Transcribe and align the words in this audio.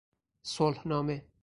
صلحنامه 0.43 1.23